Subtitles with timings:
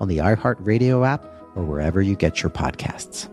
[0.00, 3.28] on the iHeartRadio app or wherever you get your podcasts.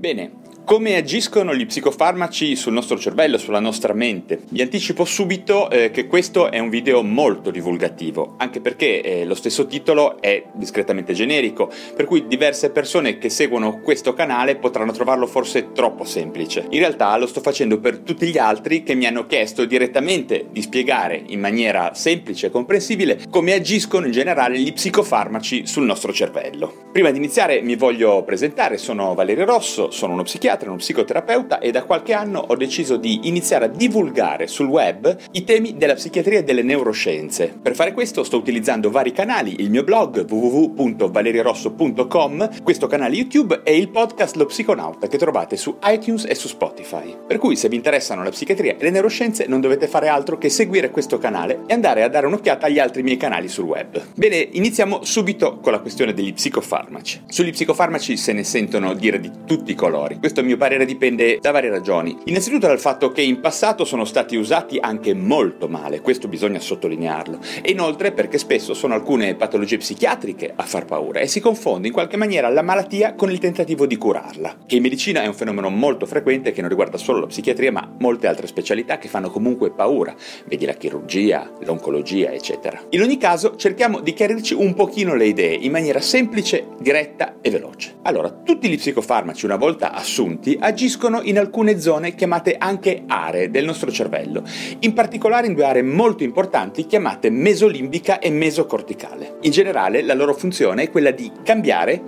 [0.00, 0.30] Bene,
[0.68, 4.42] Come agiscono gli psicofarmaci sul nostro cervello, sulla nostra mente?
[4.50, 9.34] Vi anticipo subito eh, che questo è un video molto divulgativo, anche perché eh, lo
[9.34, 15.26] stesso titolo è discretamente generico, per cui diverse persone che seguono questo canale potranno trovarlo
[15.26, 16.66] forse troppo semplice.
[16.68, 20.60] In realtà lo sto facendo per tutti gli altri che mi hanno chiesto direttamente di
[20.60, 26.90] spiegare in maniera semplice e comprensibile come agiscono in generale gli psicofarmaci sul nostro cervello.
[26.92, 31.58] Prima di iniziare mi voglio presentare, sono Valerio Rosso, sono uno psichiatra psichiatra, uno psicoterapeuta
[31.60, 35.92] e da qualche anno ho deciso di iniziare a divulgare sul web i temi della
[35.94, 37.56] psichiatria e delle neuroscienze.
[37.60, 43.76] Per fare questo sto utilizzando vari canali, il mio blog www.valeriorosso.com, questo canale YouTube e
[43.76, 47.16] il podcast Lo Psiconauta che trovate su iTunes e su Spotify.
[47.26, 50.48] Per cui se vi interessano la psichiatria e le neuroscienze non dovete fare altro che
[50.48, 54.02] seguire questo canale e andare a dare un'occhiata agli altri miei canali sul web.
[54.14, 57.22] Bene, iniziamo subito con la questione degli psicofarmaci.
[57.28, 60.18] Sugli psicofarmaci se ne sentono dire di tutti i colori.
[60.18, 62.16] Questo mio parere dipende da varie ragioni.
[62.24, 67.38] Innanzitutto dal fatto che in passato sono stati usati anche molto male, questo bisogna sottolinearlo,
[67.62, 71.92] e inoltre perché spesso sono alcune patologie psichiatriche a far paura e si confonde in
[71.92, 75.68] qualche maniera la malattia con il tentativo di curarla, che in medicina è un fenomeno
[75.68, 79.70] molto frequente che non riguarda solo la psichiatria ma molte altre specialità che fanno comunque
[79.70, 80.14] paura,
[80.46, 82.80] vedi la chirurgia, l'oncologia, eccetera.
[82.90, 87.50] In ogni caso cerchiamo di chiarirci un pochino le idee in maniera semplice, diretta e
[87.50, 87.96] veloce.
[88.02, 93.50] Allora, tutti gli psicofarmaci una volta assunti appunti agiscono in alcune zone chiamate anche aree
[93.50, 94.42] del nostro cervello,
[94.80, 99.38] in particolare in due aree molto importanti chiamate mesolimbica e mesocorticale.
[99.42, 102.02] In generale la loro funzione è quella di cambiare,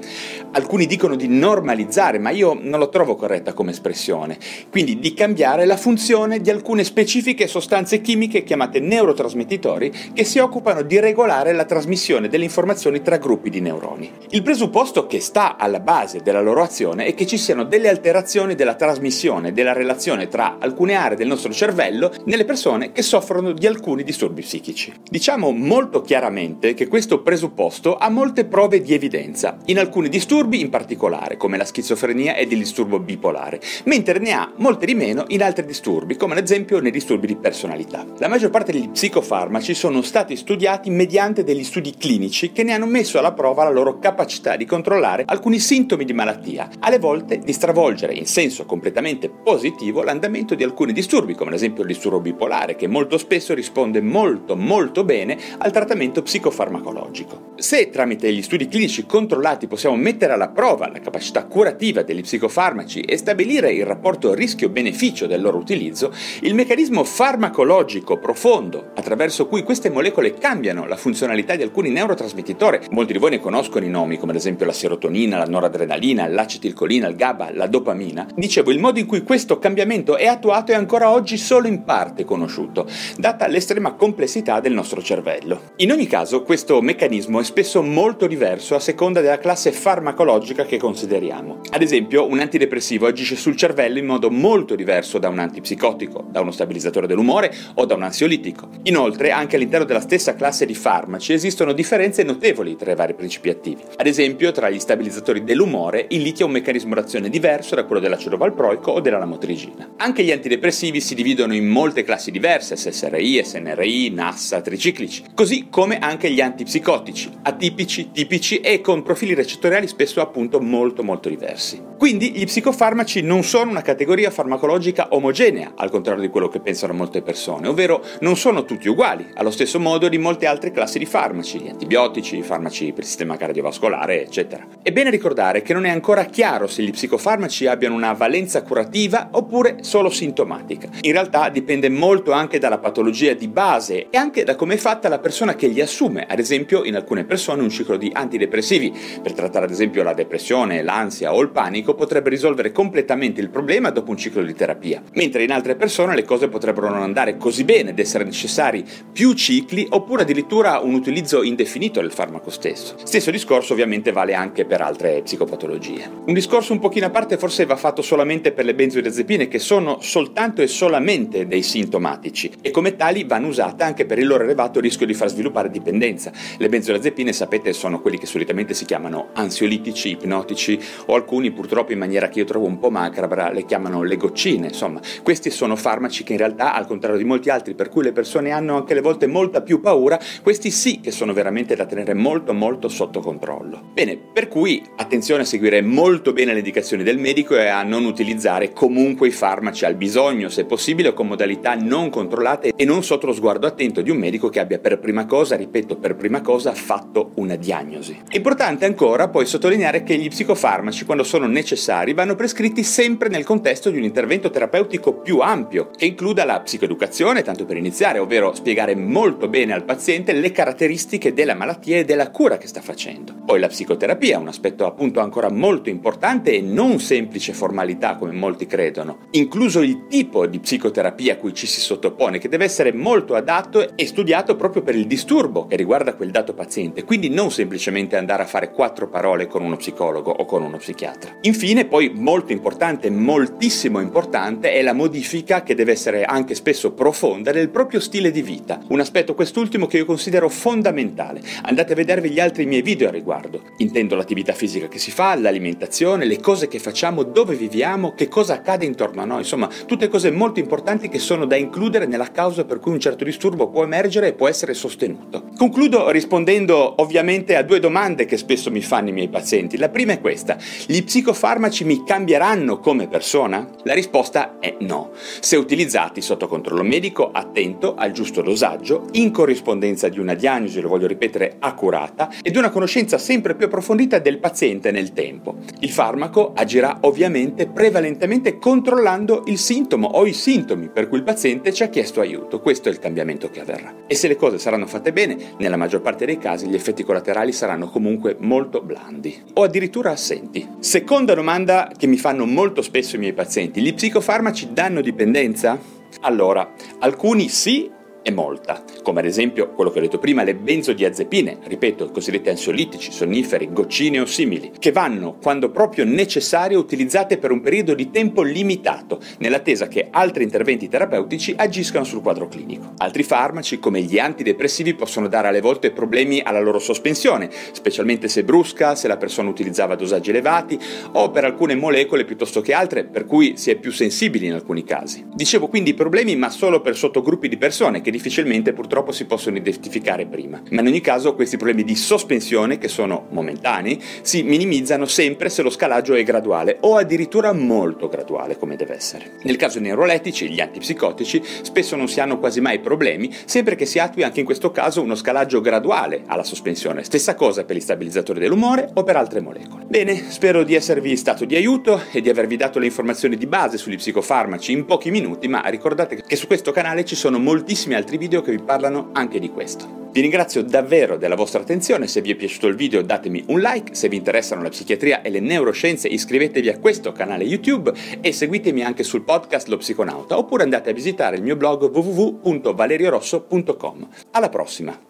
[0.52, 4.38] alcuni dicono di normalizzare, ma io non lo trovo corretta come espressione,
[4.70, 10.82] quindi di cambiare la funzione di alcune specifiche sostanze chimiche chiamate neurotrasmettitori che si occupano
[10.82, 14.10] di regolare la trasmissione delle informazioni tra gruppi di neuroni.
[14.30, 18.09] Il presupposto che sta alla base della loro azione è che ci siano delle alterazioni
[18.10, 23.52] alterazioni della trasmissione della relazione tra alcune aree del nostro cervello nelle persone che soffrono
[23.52, 24.92] di alcuni disturbi psichici.
[25.08, 30.70] Diciamo molto chiaramente che questo presupposto ha molte prove di evidenza, in alcuni disturbi in
[30.70, 35.44] particolare, come la schizofrenia ed il disturbo bipolare, mentre ne ha molte di meno in
[35.44, 38.04] altri disturbi, come ad esempio nei disturbi di personalità.
[38.18, 42.86] La maggior parte degli psicofarmaci sono stati studiati mediante degli studi clinici che ne hanno
[42.86, 47.52] messo alla prova la loro capacità di controllare alcuni sintomi di malattia, alle volte di
[47.52, 52.76] stravolgere in senso completamente positivo l'andamento di alcuni disturbi, come ad esempio il disturbo bipolare,
[52.76, 57.52] che molto spesso risponde molto molto bene al trattamento psicofarmacologico.
[57.56, 63.00] Se tramite gli studi clinici controllati possiamo mettere alla prova la capacità curativa degli psicofarmaci
[63.00, 69.90] e stabilire il rapporto rischio-beneficio del loro utilizzo, il meccanismo farmacologico profondo attraverso cui queste
[69.90, 74.32] molecole cambiano la funzionalità di alcuni neurotrasmettitori, molti di voi ne conoscono i nomi come
[74.32, 78.98] ad esempio la serotonina, la noradrenalina, l'acetilcolina, il GABA, la dopamina, dopamina, dicevo il modo
[78.98, 82.86] in cui questo cambiamento è attuato è ancora oggi solo in parte conosciuto,
[83.16, 85.72] data l'estrema complessità del nostro cervello.
[85.76, 90.78] In ogni caso, questo meccanismo è spesso molto diverso a seconda della classe farmacologica che
[90.78, 91.60] consideriamo.
[91.70, 96.40] Ad esempio, un antidepressivo agisce sul cervello in modo molto diverso da un antipsicotico, da
[96.40, 98.68] uno stabilizzatore dell'umore o da un ansiolitico.
[98.84, 103.48] Inoltre, anche all'interno della stessa classe di farmaci esistono differenze notevoli tra i vari principi
[103.48, 103.82] attivi.
[103.96, 108.00] Ad esempio, tra gli stabilizzatori dell'umore, il litio ha un meccanismo d'azione diverso da quello
[108.00, 109.94] dell'acido valproico o della lamotrigina.
[109.96, 115.98] Anche gli antidepressivi si dividono in molte classi diverse, SSRI, SNRI, NASSA, triciclici, così come
[115.98, 121.88] anche gli antipsicotici, atipici, tipici e con profili recettoriali spesso appunto molto molto diversi.
[122.00, 126.94] Quindi gli psicofarmaci non sono una categoria farmacologica omogenea, al contrario di quello che pensano
[126.94, 131.04] molte persone, ovvero non sono tutti uguali, allo stesso modo di molte altre classi di
[131.04, 134.66] farmaci, gli antibiotici, i farmaci per il sistema cardiovascolare, eccetera.
[134.82, 139.28] È bene ricordare che non è ancora chiaro se gli psicofarmaci abbiano una valenza curativa
[139.32, 140.88] oppure solo sintomatica.
[141.02, 145.08] In realtà dipende molto anche dalla patologia di base e anche da come è fatta
[145.08, 146.26] la persona che li assume.
[146.28, 150.82] Ad esempio, in alcune persone un ciclo di antidepressivi per trattare ad esempio la depressione,
[150.82, 155.42] l'ansia o il panico potrebbe risolvere completamente il problema dopo un ciclo di terapia, mentre
[155.42, 159.86] in altre persone le cose potrebbero non andare così bene ed essere necessari più cicli
[159.90, 162.94] oppure addirittura un utilizzo indefinito del farmaco stesso.
[163.02, 166.10] Stesso discorso ovviamente vale anche per altre psicopatologie.
[166.26, 169.98] Un discorso un pochino a parte forse va fatto solamente per le benzodiazepine che sono
[170.00, 174.80] soltanto e solamente dei sintomatici e come tali vanno usate anche per il loro elevato
[174.80, 176.32] rischio di far sviluppare dipendenza.
[176.58, 181.98] Le benzodiazepine sapete sono quelli che solitamente si chiamano ansiolitici, ipnotici o alcuni purtroppo in
[181.98, 186.24] maniera che io trovo un po' macabra le chiamano le goccine, insomma questi sono farmaci
[186.24, 189.00] che in realtà al contrario di molti altri per cui le persone hanno anche le
[189.00, 193.90] volte molta più paura, questi sì che sono veramente da tenere molto molto sotto controllo.
[193.92, 198.04] Bene, per cui attenzione a seguire molto bene le indicazioni del medico e a non
[198.04, 203.26] utilizzare comunque i farmaci al bisogno, se possibile con modalità non controllate e non sotto
[203.26, 206.72] lo sguardo attento di un medico che abbia per prima cosa, ripeto, per prima cosa
[206.72, 208.20] fatto una diagnosi.
[208.28, 213.44] È importante ancora poi sottolineare che gli psicofarmaci, quando sono necessari, vanno prescritti sempre nel
[213.44, 218.54] contesto di un intervento terapeutico più ampio, che includa la psicoeducazione, tanto per iniziare, ovvero
[218.54, 223.34] spiegare molto bene al paziente le caratteristiche della malattia e della cura che sta facendo.
[223.44, 228.66] Poi la psicoterapia, un aspetto appunto ancora molto importante e non semplice formalità come molti
[228.66, 233.34] credono, incluso il tipo di psicoterapia a cui ci si sottopone, che deve essere molto
[233.34, 238.16] adatto e studiato proprio per il disturbo che riguarda quel dato paziente, quindi non semplicemente
[238.16, 241.38] andare a fare quattro parole con uno psicologo o con uno psichiatra.
[241.42, 247.52] Infine, poi molto importante, moltissimo importante, è la modifica che deve essere anche spesso profonda
[247.52, 251.40] del proprio stile di vita, un aspetto quest'ultimo che io considero fondamentale.
[251.62, 253.62] Andate a vedervi gli altri miei video a riguardo.
[253.78, 258.54] Intendo l'attività fisica che si fa, l'alimentazione, le cose che facciamo, dove viviamo, che cosa
[258.54, 262.64] accade intorno a noi, insomma, tutte cose molto importanti che sono da includere nella causa
[262.64, 265.48] per cui un certo disturbo può emergere e può essere sostenuto.
[265.56, 269.76] Concludo rispondendo ovviamente a due domande che spesso mi fanno i miei pazienti.
[269.76, 270.56] La prima è questa:
[270.86, 273.68] gli psicofarmaci mi cambieranno come persona?
[273.84, 275.10] La risposta è no.
[275.40, 280.88] Se utilizzati sotto controllo medico, attento al giusto dosaggio, in corrispondenza di una diagnosi, lo
[280.88, 285.56] voglio ripetere, accurata ed una conoscenza sempre più approfondita del paziente nel tempo.
[285.80, 291.72] Il farmaco agirà ovviamente prevalentemente controllando il sintomo o i sintomi per cui il paziente
[291.72, 292.60] ci ha chiesto aiuto.
[292.60, 293.94] Questo è il cambiamento che avverrà.
[294.06, 297.52] E se le cose saranno fatte bene, nella maggior parte dei casi gli effetti collaterali
[297.52, 300.66] saranno comunque molto blandi o addirittura assenti.
[300.78, 305.78] Seconda domanda che mi fanno molto spesso i miei pazienti, gli psicofarmaci danno dipendenza?
[306.22, 307.90] Allora, alcuni sì
[308.22, 312.50] e molta, come ad esempio quello che ho detto prima, le benzodiazepine, ripeto, i cosiddetti
[312.50, 318.10] ansiolitici, sonniferi, goccine o simili, che vanno, quando proprio necessario, utilizzate per un periodo di
[318.10, 322.92] tempo limitato, nell'attesa che altri interventi terapeutici agiscano sul quadro clinico.
[322.98, 328.44] Altri farmaci, come gli antidepressivi, possono dare alle volte problemi alla loro sospensione, specialmente se
[328.44, 330.78] brusca, se la persona utilizzava dosaggi elevati
[331.12, 334.84] o per alcune molecole piuttosto che altre, per cui si è più sensibili in alcuni
[334.84, 335.24] casi.
[335.32, 339.56] Dicevo quindi problemi, ma solo per sottogruppi di persone che che difficilmente purtroppo si possono
[339.56, 340.60] identificare prima.
[340.70, 345.62] Ma in ogni caso questi problemi di sospensione, che sono momentanei, si minimizzano sempre se
[345.62, 349.32] lo scalaggio è graduale o addirittura molto graduale come deve essere.
[349.44, 353.86] Nel caso dei neurolettici, gli antipsicotici, spesso non si hanno quasi mai problemi, sempre che
[353.86, 357.04] si attui anche in questo caso uno scalaggio graduale alla sospensione.
[357.04, 359.84] Stessa cosa per gli stabilizzatori dell'umore o per altre molecole.
[359.86, 363.78] Bene, spero di esservi stato di aiuto e di avervi dato le informazioni di base
[363.78, 368.18] sugli psicofarmaci in pochi minuti, ma ricordate che su questo canale ci sono moltissimi altri
[368.18, 369.98] video che vi parlano anche di questo.
[370.12, 373.94] Vi ringrazio davvero della vostra attenzione, se vi è piaciuto il video datemi un like,
[373.94, 378.82] se vi interessano la psichiatria e le neuroscienze iscrivetevi a questo canale YouTube e seguitemi
[378.82, 384.08] anche sul podcast Lo Psiconauta oppure andate a visitare il mio blog www.valeriorosso.com.
[384.32, 385.09] Alla prossima!